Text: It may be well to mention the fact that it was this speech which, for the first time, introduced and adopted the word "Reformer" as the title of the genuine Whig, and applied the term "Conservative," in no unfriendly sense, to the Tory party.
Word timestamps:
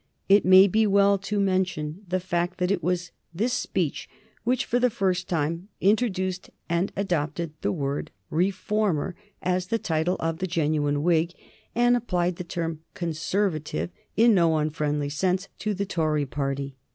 It 0.27 0.43
may 0.45 0.65
be 0.67 0.87
well 0.87 1.19
to 1.19 1.39
mention 1.39 2.01
the 2.07 2.19
fact 2.19 2.57
that 2.57 2.71
it 2.71 2.81
was 2.81 3.11
this 3.35 3.53
speech 3.53 4.09
which, 4.43 4.65
for 4.65 4.79
the 4.79 4.89
first 4.89 5.29
time, 5.29 5.67
introduced 5.79 6.49
and 6.67 6.91
adopted 6.95 7.53
the 7.61 7.71
word 7.71 8.09
"Reformer" 8.31 9.13
as 9.43 9.67
the 9.67 9.77
title 9.77 10.15
of 10.19 10.39
the 10.39 10.47
genuine 10.47 11.03
Whig, 11.03 11.33
and 11.75 11.95
applied 11.95 12.37
the 12.37 12.43
term 12.43 12.79
"Conservative," 12.95 13.91
in 14.17 14.33
no 14.33 14.57
unfriendly 14.57 15.09
sense, 15.09 15.49
to 15.59 15.75
the 15.75 15.85
Tory 15.85 16.25
party. 16.25 16.75